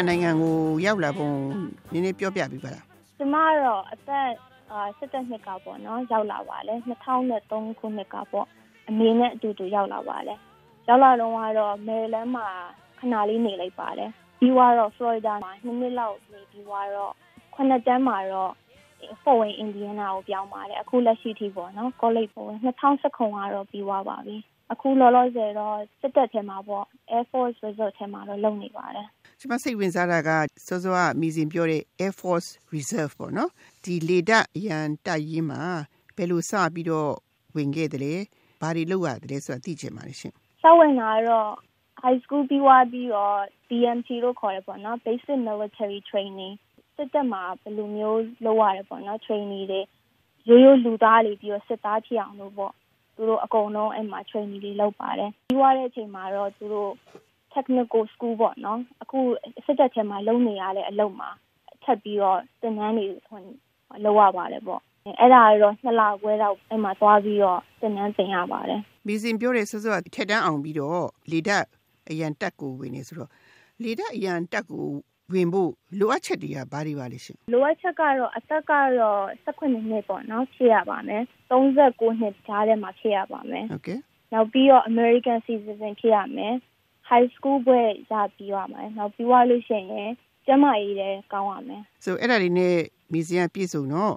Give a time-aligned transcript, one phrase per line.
[0.00, 0.56] မေရိကန်နိုင်ငံကို
[0.86, 1.30] ရောက်လာပုံ
[1.92, 2.84] နည်းနည်းပြောပြပေးပါလား
[3.18, 4.28] ကျမတော့အသက်
[4.70, 6.74] အာ17နှစ်ကပေါ့နော်ရောက်လာပါလေ
[7.20, 8.46] 2003ခုနှစ်ကပေါ့
[8.88, 10.34] အမေနဲ့အတူတူရောက်လာပါလေ
[10.88, 12.46] ရောက်လာတော့ကတော့မယ်ရီလန်းမှာ
[12.98, 17.12] ခဏလေးနေလိုက်ပါတယ်ပြီးတော့ Florida မှာနှစ်နှစ်လောက်နေပြီးတော့
[17.54, 18.52] ခုနှစ်တန်းမှာတော့
[19.22, 24.36] Fort Wayne Indiana ကိုပြောင်းပါတယ်အခုလက်ရှိထိပေါ့နော် college ပေါ့2019ကတော့ပြီးသွားပါပြီ
[24.72, 26.86] အခုလောလောဆယ်တော့စစ်တပ်ထဲမှာပေါ့
[27.16, 29.08] Air Force Reserve ထဲမှာတော့လုပ်နေပါတယ်
[29.42, 30.30] ကျွန်မစိတ်ဝင်စားတာက
[30.66, 33.50] စောစောကမိစဉ်ပြောတဲ့ Air Force Reserve ပေါ့နော်
[33.84, 35.62] ဒီလေတပ်အရန်တိုက်ရင်မှာ
[36.16, 37.12] ဘယ်လိုစပြီးတော့
[37.56, 38.14] ဝင်ခဲ့တယ်လဲ
[38.60, 41.50] ဘာတွေလုပ်ရတယ်ဆိုတာသိချင်ပါတယ်ရှင်စဝင်တာတော့
[42.02, 43.36] high school ပြီးွားပြီးတော့
[43.68, 46.54] BMT လို့ခေါ်ရပေါ့နော် basic military training
[46.96, 49.80] စစ်တပ်မှာဘယ်လိုမျိုးလုပ်ရတယ်ပေါ့နော် training တွေ
[50.48, 52.72] ရိုးရိုးလူသားတွေပြီးတော့စစ်သားဖြစ်အောင်လို့ပေါ့
[53.14, 56.92] သူတို့အကုန်လုံးအဲ့မှာ training တွေလုပ်ပါတယ်ပြီးွားတဲ့အချိန်မှာတော့သူတို့
[57.54, 59.18] technical school ပေါ့နော်အခု
[59.64, 61.30] စစ်တပ်ထဲမှာလုပ်နေရတဲ့အလုပ်မှာ
[61.84, 63.06] ထပ်ပြီးတော့သင်တန်းတွေ
[64.04, 64.80] လုပ်ရပါတယ်ပေါ့
[65.20, 71.66] အဲ့ဒါတော့နှစ်လခွဲတော့အဲ့မှာသွားပြီးတော့သင်တန်းသင်ရပါတယ်မိစဉ်ပြောတဲ့ဆိုဆိုထက်တန်းအောင်ပြီးတော့လေဓာတ်
[72.10, 73.30] အရန်တက်ကိုဝင်နေဆိုတော့
[73.84, 74.86] လေဓာတ်အရန်တက်ကို
[75.32, 84.00] ဝင်ဖို့လိုအပ်ချက်တွေကဘာတွေပါလဲရှင်လိုအပ်ချက်ကတော့အသက်ကတော့18နှစ်ပေါ့နော်ဖြည့်ရပါမယ်39နှစ်ကြားထဲမှာဖြည့်ရပါမယ်ဟုတ်ကဲ့
[84.32, 86.54] နောက်ပြီးတော့ American citizen ဖြည့်ရမယ်
[87.10, 90.10] high school ဘွဲ့ရပြီးရမယ်နောက်ပြီးသွားလို့ရှိရင်
[90.46, 92.76] ကျမကြီးလည်းကောင်းရမယ်ဆိုအဲ့ဒါတွေနဲ့
[93.12, 94.14] မီဇီယံပြည့်စုံတော့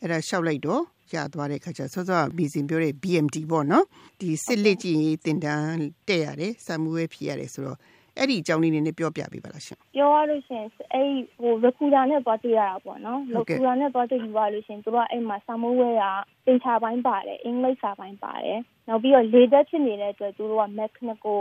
[0.00, 0.82] အဲ့ဒါရှောက်လိုက်တော့
[1.14, 3.84] ရသွားတဲ့ခါကျစောစောမီဇင်ပြောတဲ့ BMT ပေါ့နော်
[4.20, 5.78] ဒီစစ်လက်ကြီးတင်တန်း
[6.08, 7.78] တက်ရတယ်စာမှုဝဲဖြည့်ရတယ်ဆိုတော့
[8.18, 16.04] အဲ့ဒီအကြောင်းလေးနည်းနည်းပြောပြပေးပါလားရှင်ပြောရလို့ရှင်အဲ့ဟို recruiter နဲ့သွားတွေ့ရတာပေါ့နော် recruiter နဲ့သွားတွေ့ယူရလို့ရှင်သူကအဲ့မှာစာမိုးဝဲက
[16.46, 21.40] သင်္ချာပိုင်းပါတယ်အင်္ဂလိပ်စာပိုင်းပါတယ်နောက်ပြီးတော့လေသက်ဖြစ်နေတဲ့အတွက်သူတို့က mechanical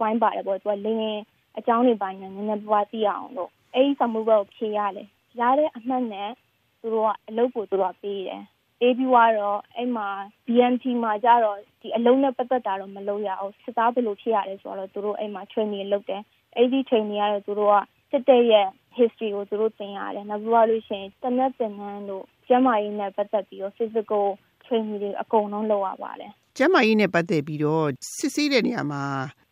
[0.00, 1.20] ပိုင်းပါတယ်ပေါ့သူကလင်း
[1.58, 5.06] အကြောင်းတွေပိုင်းနဲ့နည်းနည်းပွားသိအောင်လို့အဲ့ဒီစာမိုးဝဲကိုဖြေရတယ်
[5.40, 6.30] ရတဲ့အမှတ်နဲ့
[6.80, 8.42] သူတို့ကအလုပ်ကိုသူတို့ကပေးတယ်
[8.81, 10.07] အေးပြီးတော့အဲ့မှာ
[10.45, 16.21] BMT မှာကြတော့ဒီအလုံးနဲ့ပတ်သက်တာတော့မလုပ်ရအောင်စစ်သားဘယ်လိုဖြစ်ရလဲဆိုတော့သူတို့အဲ့မှာ training လုပ်တယ်
[16.55, 17.75] အဲ့ဒီ training ကတော့သူတို့က
[18.11, 24.25] စစ်တပ်ရဲ့ history ကိုသူတို့သင်ရတယ်နောက်ပြီးတော့လို့ရှိရင်တနက်တင်နန်းတို့ကျန်းမာရေးနဲ့ပတ်သက်ပြီးတော့ physical
[24.65, 27.87] training တွေအကုန်လုံးလုပ်ရပါတယ်ကျန်းမာရေးနဲ့ပတ်သက်ပြီးတော့
[28.17, 29.03] စစ်ဆေးတဲ့နေရာမှာ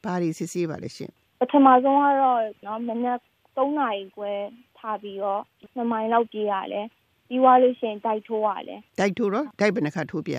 [0.04, 3.20] ဘာတွေစစ်ဆေးပါလဲရှင်ပထမဆုံးကတော့เนาะမနက်
[3.56, 4.32] 3နာရီခွဲ
[4.78, 5.42] ထားပြီးတော့
[5.78, 6.88] 2မိုင်လောက်ပြေးရတယ်
[7.29, 10.35] ပြီးွားလို့ရှိရင်ဒိုက်ထိုးရတယ်ဒိုက်ထိုးတော့ဒိုက်ဘယ်နှခါထိုးပြ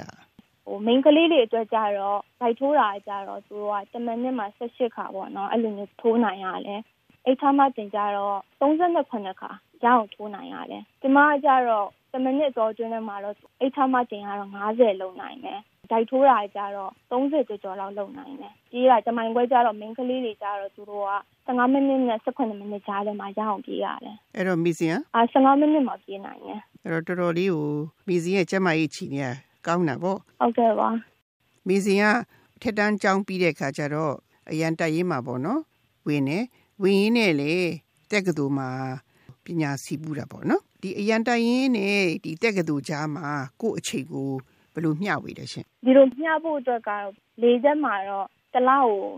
[0.66, 6.82] ဟို main ကလေးတွေအတွက်ကြတော့ဒိုက်ထိုးတာကြတော့သူတို့ကတမန်နှစ်မှာ18ခါပေါ့နော်အဲ့လိုမျိုးထိုးနိုင်ရတယ်
[7.26, 9.10] အဲ့ထားမှတင်ကြတော့38
[9.42, 9.52] ခါ
[9.84, 15.60] ရအောင်ထိုးနိုင်ရတယ်ဒီမှာကြတော့တမန်နှစ်တော့ကျွန်းထဲမှာတော့အဲ့ထားမှတင်ကတော့90လုံးနိုင်တယ်
[15.92, 21.12] ဒိုက်ထိုးတာကြတော့30ကျော်ကျော်လောက်လုံနိုင်တယ်။ပြေးတာဂျမိုင်ခွဲကြတော့ main ကလေးတွေကြတော့သူတို့က
[21.48, 27.70] 15မိနစ်နဲ့18မိနစ်ကြားထဲမှာရအောင်ပြေးရတယ်။အဲ့တော့မီဇီယံအာ15မိနစ်မှာပြေးနိုင်တယ်။အဲ့တော့တော်တော်လေးကို
[28.08, 29.28] မီဇီယံကျမကြီးချီနေ
[29.68, 30.90] ကောင်းတာပေါ့။ဟုတ်ကဲ့ပါ။
[31.68, 32.10] မီဇီယံ
[32.62, 34.14] ထက်တန်းကြောင်းပြီးတဲ့ခါကျတော့
[34.52, 35.62] အရန်တက်ရေးမှာပေါ့နော်။
[36.08, 36.40] ဝင်နေ
[36.82, 37.54] ဝင်ရင်းနဲ့လေ
[38.12, 38.70] တက်ကတူမှာ
[39.44, 43.28] ပညာစီးပူးတာပေါ့နော်။ဒီအရန်တက်ရင်နဲ့ဒီတက်ကတူကြားမှာ
[43.62, 44.32] ကို့အချိန်ကို
[44.76, 49.10] ဘယ်လိုမျှဝေလဲရှင်ဒီလိုမျှဖို့အတွက်ကတော့လေးချက်မှာတော့တစ်လောက်ကို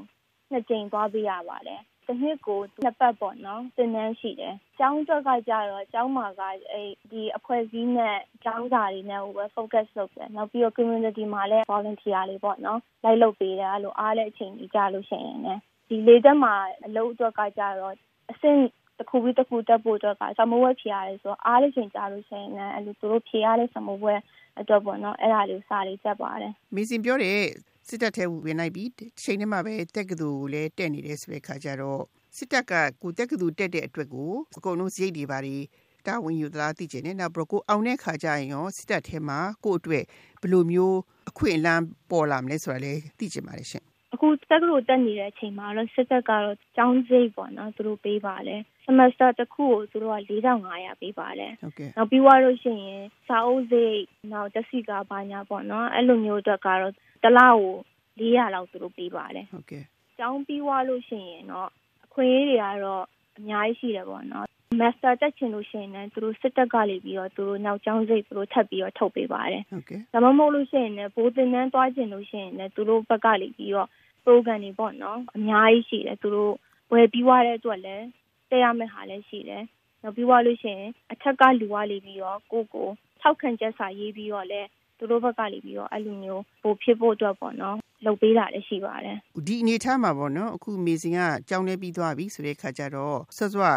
[0.52, 6.42] နှစ်ကြိမ်သွားပေးရပါတယ်တစ်နှစ်ကိုနှစ်ပတ်ပေါ့နော်သင်တန်းရှိတယ်။ကျောင်းအတွက်ကကြတော့ကျောင်းမှာက
[6.72, 6.82] အဲ
[7.12, 16.54] ဒီအဖွဲ့အစည်းနဲ့ကျောင်းစာတွေနဲ့ပဲ focus လုပ်တယ်။နောက်ပြီးတော့ community မှာလည်း volunteer တွေပေါ့နော်လိုက်လုပ်ပေးတယ်အဲ့လိုအားတဲ့အချိန်ကြီးကြလို့ရှိရင်လည်းဒီလေးသက်မှာ
[16.86, 17.94] အလုပ်အတွက်ကကြတော့
[18.32, 18.60] အဆင့်
[18.98, 24.14] တစ်ခုပြီးတစ်ခုတက်ဖို့အတွက်ကစမဝဲဖြေရတယ်ဆိုတော့အားလို့ချိန်ကြလို့ရှိရင်လည်းအဲ့လိုသူတို့ဖြေရတဲ့စမဝဲ
[24.60, 27.40] အတွက်ပေါ့နော်အဲ့ဒါလေးစာလေးတက်ပါတယ်မင်းစင်ပြောတဲ့
[27.88, 28.90] စစ်တပ်ထဲဝင်လိုက်ပြီး
[29.22, 32.02] ချိန်ထဲမှာပဲတက်ကတူလည်းတက်နေတယ်ဆိုတဲ့ခါကျတော့
[32.38, 35.58] စစ်တပ်ကကိုတက်ကတူတက်တဲ့အတွက်ကိုအကုန်လုံးစရိတ်တွေပါတွေ
[36.06, 40.04] တာဝန်ယူသလားသိချင်တယ်နောက်ပြီးကိုအောင်တဲ့ခါကျရင်ရောစစ်တပ်ထဲမှာကိုအတွက်
[40.42, 40.98] ဘယ်လိုမျိုး
[41.30, 43.86] အခွင့်အလမ်းပေါ်လာမလဲဆိုတာလည်းသိချင်ပါတယ်ရှင်
[44.18, 53.98] အခုတက္ကသိုလ်တက်နေတဲ့အချိန်မှာတော့စစ်တပ်ကတော့ကျောင်းစိတ်ပေါ့နော်သူတို့ပေးပါတယ် semester တစ်ခုကိုသူတို့က4500ပေးပါတယ်နောက်ပြီးသွားလို့ရှိရင်စာအုပ်စိတ်
[54.32, 56.94] နောက်တက်စီကဘာညာပေါ့နော်အဲ့လိုမျိုးအတွက်ကတော့
[57.24, 57.76] တစ်လကို
[58.20, 59.84] 400လောက်သူတို့ပေးပါတယ်ဟုတ်ကဲ့
[60.18, 61.70] ကျောင်းပြီးသွားလို့ရှိရင်တော့
[62.06, 63.04] အခွင့်အရေးတွေကတော့
[63.38, 64.48] အများကြီးရှိတယ်ပေါ့နော်
[64.80, 73.90] master တက်ချင်လို့ရှိရင်လည်းသူတို့စစ်တပ်ကလေပြီးတော့သူတို့နောက်ကျောင်းစိတ်သူတို့ထပ်ပြီးတော့ထုတ်ပေးပါတယ်ဟုတ်ကဲ့ဒါမှမဟုတ်လို့ရှိရင်လည်းဘိုးသင်တန်းသွားချင်လို့ရှိရင်လည်းသူတို့ဘက်ကလေပြီးတော့
[74.28, 76.54] program တွေပေါ့နော်အများကြီးရှိတယ်သူတို့
[76.92, 78.06] ဝယ်ပြီးွားတဲ့အတွက်လည်း
[78.50, 79.64] တက်ရမယ့်ဟာလည်းရှိတယ်
[80.02, 82.90] နောက်ပြီးွားလို့ရှိရင်အထက်ကလူဝါလေးပြီးတော့ကိုကို
[83.22, 91.20] ထောက်ခံချက်စာရေးပြီးတော့လည်းသူတို့ဘက်ကလေပြီးတော့အဲ့လိုမျိုးပိုဖြစ်ဖို့အတွက်ပေါ့နော်လုပ်ပေးတာလည်းရှိပါတယ်ဒီအနေထားမှာပေါ့နော်အခုမေစင်က
[91.50, 93.72] ကြောင်းနေပြီးသွားပြီဆိုတဲ့ခါကျတော့ဆက်စွာ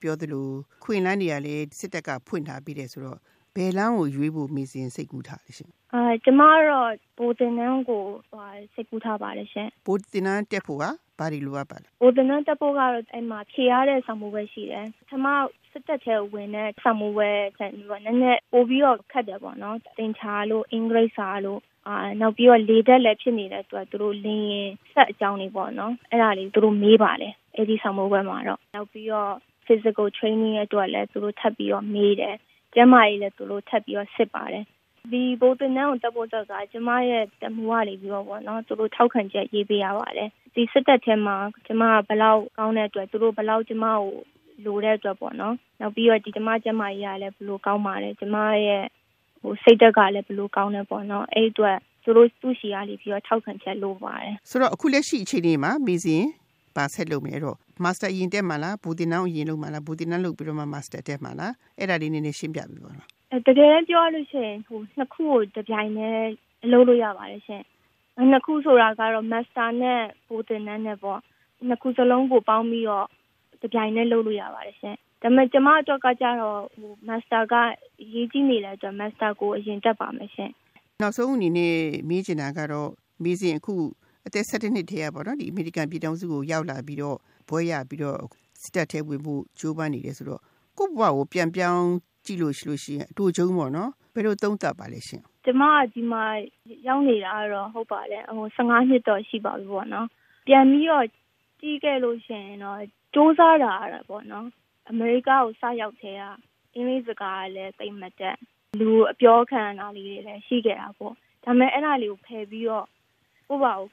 [0.00, 0.48] ပြောသလို
[0.84, 3.18] ခွင်လန်းတွေကလည်းစစ်တပ်ကဖွင့်ထားပြီးတယ်ဆိုတော့
[3.56, 10.84] ဘယ်လမ်းကိုရွေးဖို့မေစင်စိတ်ကူးထားလဲရှင် အာကျမတော့ဘိုတင်နန်းကိုဟိုစိတ်ကူးထားပါတယ်ရှင်ဘိုတင်နန်းတက်ဖို့က
[11.18, 15.26] ဘာတွေလိုအပ်ပါလဲဘိုတင်နန်းတက်ဖို့ကတော့အဲ့မှာဖြေရတဲ့ဆောင်မှုပဲရှိတယ်ကျမ
[15.72, 17.30] စစ်တပ်ထဲဝင်တဲ့ဆောင်မှုပဲ
[17.60, 29.32] နည်းနည်းပို့ပြီးတော့ခတ်တယ်ပေါ့နော်တင်ချာလို့အင်္ဂလိပ်စာလို့အာနောက်ပြီးတော့လေတက်လည်းဖြစ်နေတဲ့အတွက်သူတို့လင်းရင်ဆက်အကြောင်းတွေပေါ့နော်အဲ့ဒါလေးသူတို့မေးပါတယ်အဲ့ဒီဆောင်မှုပဲမှာတော့နောက်ပြီးတော့
[29.66, 32.36] physical training အတွက်လည်းသူတို့ထပ်ပြီးတော့မေးတယ်
[32.74, 34.64] ကျမကြီးလည်းသူတို့ထပ်ပြီးတော့စစ်ပါတယ်
[35.10, 44.02] ဒီဘိုးတင်နန်းကိုတက်ဖို့တက်ကကျမရဲ့တမှုကနေပြီးတော့ပေါ့နော်သူတို့ထောက်ခံချက်ရေးပေးရပါတယ်ဒီစစ်တပ်ထဲမှာကျမကဘလောက်ကောင်းတဲ့အတွက်သူတို့ဘလောက်ကျမကို
[44.64, 48.84] လိုတဲ့အတွက်ပေါ့နော်နောက်ပြီးတော့ဒီကျမကျမကြီးကလည်းဘလို့ကောင်းပါတယ်ကျမရဲ့
[49.42, 56.24] ဟိုစိတ်ဓာတ်ကလည်းဘလို့ကောင်းတယ်ပေါ့နော်အဲ့အတွက်သူတို့သူ့ရှိရလေးပြီးတော့ထောက်ခံချက်လိုပါတယ်ဆိုတော့အခုလက်ရှိအခြေအနေမှာမိစဉ်
[56.76, 66.32] ပါဆက်လုပ်မယ်တော့မာစတာအရင်တက်မှာလားဘူတင်နောင်းအရင်လုပ်မှာလားဘူတင်နောင်းလုပ်ပြီးတော့မှမာစတာတက်မှာလားအဲ့ဒါလေးနည်းနည်းရှင်းပြပေးပါလားအဲ တကယ်ပြောလို့ရှိရင်ဟိုနှစ်ခုကိုတပြိုင်တည်း
[66.72, 67.62] လုပ်လို့ရပါတယ်ရှင်
[68.30, 71.20] နှစ်ခုဆိုတာကတော့ master နဲ့ဘူတင်နန်းနဲ့ပေါ့
[71.68, 73.06] နှစ်ခုစလုံးကိုပေါင်းပြီးတော့
[73.62, 77.54] တပြိုင်တည်းလုပ်လို့ရပါတယ်ရှင်ဒါပေမဲ့ကျမအတွက်ကကြတော့ဟို master က
[78.12, 80.50] ရေးကြည့်နေတဲ့အတွက် master ကိုအရင်တက်ပါမယ်ရှင်
[81.00, 81.76] နောက်ဆုံးအနေနဲ့
[82.08, 82.90] မေးချင်တာကတော့
[83.22, 83.74] မေးစဉ်အခု
[84.26, 87.18] အသက်17နှစ်ထဲရပါတော့ဒီအမေရိကန်ပြည်ထောင်စုကိုရောက်လာပြီးတော့
[87.48, 88.18] ဘွဲရပြီးတော့
[88.62, 90.40] စစ်တပ်ထဲဝင်ဖို့ကြိုးပမ်းနေတယ်ဆိုတော့
[90.78, 91.86] ကိုယ့်ဘဝကိုပြန်ပြောင်း
[92.24, 96.24] ကြည့်လို့ရှိလို့ရှိရင်အတူကျုံပေါ့နော်ဘယ်လိုသုံးသပ်ပါလဲရှင်ကျမကဒီမှာ
[96.88, 100.06] ရောက်နေတာတော့ဟုတ်ပါလေဟို15နှစ်တော့ရှိပါပြီပေါ့နော်
[100.46, 101.06] ပြန်ပြီးတော့
[101.60, 102.80] ကြည့်ခဲ့လို့ရှိရင်တော့
[103.14, 104.46] စူးစမ်းတာရတာပေါ့နော်
[104.90, 106.30] အမေရိကကိုစရောက်သေးတာ
[106.74, 108.38] အင်္ဂလိပ်စကားလည်းသိမတတ်
[108.80, 111.14] လူအပြောခံတာလေးတွေလည်းရှိခဲ့တာပေါ့
[111.44, 112.86] ဒါပေမဲ့အဲ့ဒါလေးကိုဖယ်ပြီးတော့
[113.48, 113.88] ကိုယ့်ဘာကို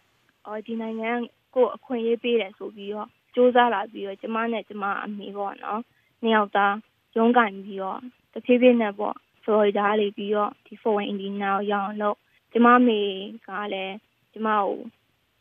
[0.45, 1.11] အော်ဒီနိုင်ငံ
[1.55, 5.81] ကိုအခွင့်အရေးပေးတယ်ဆိုပြီးတော့စူးစမ်းလာပြီးတော့ကျမနဲ့ကျမအမေပေါ့နော်
[6.21, 6.75] နှစ်ယောက်သား
[7.17, 7.99] ရုန်းကန်ပြီးတော့
[8.33, 12.17] တဖြည်းဖြည်းနဲ့ပေါ့ဖလော်ရီဒါလေးပြီးတော့ဒီ foreign Indiana ကိုရောက်အောင်လုပ်
[12.51, 13.01] ကျမမေ
[13.47, 13.95] ကလည်း
[14.33, 14.73] ကျမကို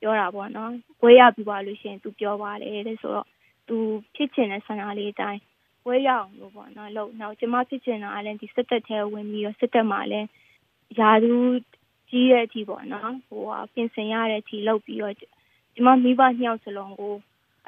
[0.00, 0.72] ပြောတာပေါ့နော်
[1.02, 3.28] ဝဲရပြီးပါလို့ရှိရင် तू ပြောပါတယ်တဲ့ဆိုတော့
[3.68, 3.76] तू
[4.14, 5.40] ဖြစ်ချင်တဲ့ဆန္ဒလေးအတိုင်း
[5.86, 10.28] ဝဲရအောင်လို့ပေါ့နော်လို့နောက်ကျမဖြစ်ချင်တာလည်းဒီစစ်တပ်ထဲဝင်ပြီးတော့စစ်တပ်မှာလည်း
[10.98, 11.34] ယာသူ
[12.10, 15.14] ကြီးတဲ့အထိပေါ့နော်ဟိုဟာပြင်ဆင်ရတဲ့အထိလုပ်ပြီးတော့
[15.74, 17.14] ကျမမိဘနှစ်ယောက်စလုံးကို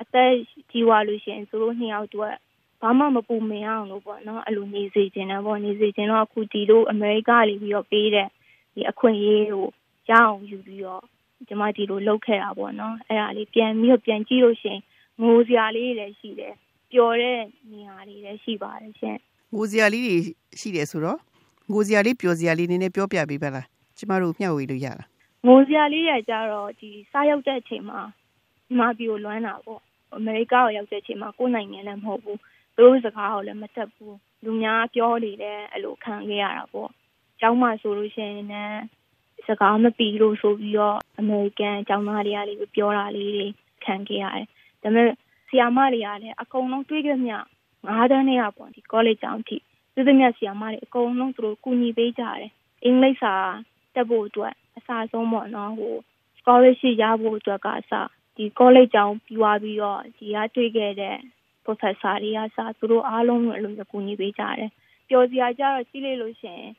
[0.00, 0.32] အသက်
[0.70, 2.37] ကြီးွားလို့ရှိရင်သူတို့နှစ်ယောက်တော့
[2.81, 8.29] ဘာမှမပူမင်အောင်လို့ပေါ့နော်အဲ့လိုနေစေချင်တယ်ပေါ့နေစေချင်တော့အခုဒီလိုအမေရိကနေပြီးတော့ပေးတဲ့
[8.75, 9.67] ဒီအခွင့်အရေးကို
[10.11, 11.03] ရအောင်ယူပြီးတော့
[11.49, 14.81] ကျမဒီလိုလုပ်ခဲ့တာပေါ့နော်အဲ့ဒါလေးပြန်ပြီးတော့ပြန်ကြည့်လို့ရှိရင်
[15.23, 16.55] ငိုစရာလေးတွေလည်းရှိတယ်
[16.93, 17.41] ပျော်တဲ့
[17.71, 19.17] နေရာတွေလည်းရှိပါတယ်ရှင်
[19.55, 20.17] ငိုစရာလေးတွေ
[20.61, 21.19] ရှိတယ်ဆိုတော့
[21.73, 23.67] ငိုစရာလေးပျော်စရာလေးနည်းနည်းပြောပြပေးပါလား
[23.99, 25.09] ကျမတို့မျှဝေလို့ရလား
[25.47, 28.00] ငိုစရာလေးရကြတော့ဒီစားရောက်တဲ့အချိန်မှာ
[28.79, 29.81] မပြီးကိုလွမ်းတာပေါ့
[30.17, 32.38] အမေရိကကိုရောက်တဲ့အချိန်မှာကိုယ်နိုင်ငံလည်းမဟုတ်ဘူး
[32.76, 36.90] သူတို့စကားကိုလည်းမတက်ဘူးလူများပြောနေတယ်အဲ့လိုခံခဲ့ရတာပေါ့
[37.40, 38.82] ကျောင်းမှာဆိုလို့ရှိရင်လည်း
[39.46, 43.46] စကားမပြီးလို့ဆိုပြီးတော့အမေရိကန်ကျောင်းသားတွေကလေးပြောတာလေးတွေ
[43.84, 44.46] ခံခဲ့ရတယ်
[44.82, 45.11] ဒါပေမဲ့
[45.49, 47.32] ဆီယာမတွေကလည်းအကုန်လုံးတွေးကြမြ
[47.87, 49.56] ငါးတန်းတွေကပေါ့ဒီ college ကျောင်းထိ
[49.94, 52.50] သူတို့မြဆီယာမတွေအကုန်လုံးသူတို့ကူညီပေးကြတယ်
[52.84, 53.34] အင်္ဂလိပ်စာ
[53.94, 55.96] တက်ဖို့အတွက်အစားဆုံးပေါ့နော်ဟို
[56.39, 61.19] scholarship ရဖို့အတွက်ကအစားဒီ college ကျောင်းပြီးသွားပြီးတော့ဒီကတွေ့ခဲ့တဲ့
[61.64, 64.70] professor တွေကစားသူတို့အားလုံးအလိုမျိုးကူညီပေးကြတယ်
[65.08, 66.70] ပျော်စရာကြတော့ကြည့်လိုက်လို့ရှိရင်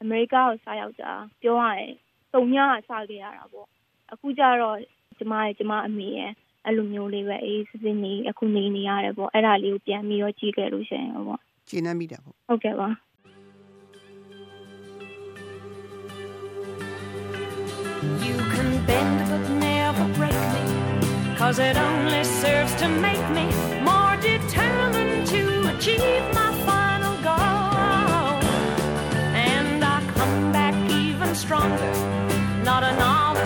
[0.00, 1.92] အမေရိကကိုစားရောက်တာပြောရရင်
[2.32, 3.68] စုံညကစားခဲ့ရတာပေါ့
[4.12, 4.78] အခုကျတော့
[5.18, 6.30] ကျမရဲ့ကျမအမေရဲ့
[6.64, 12.88] အဲ့လိုမျိုးလေးပဲအေးစစ်စစ်နေအခုနေနေရတယ်ပေါ့အဲ့ဒါလေးကိုပြန်ပြီးတော့ကြည့်ခဲ့လို့ရှိရင်ပေါ့ကျင်းနေမိတာပေါ့ဟုတ်ကဲ့ပါ
[18.26, 20.64] You can bend but never break me
[21.40, 23.77] Cause it only serves to make me more
[24.20, 28.42] determined to achieve my final goal.
[29.34, 31.92] And I come back even stronger
[32.64, 33.38] Not enough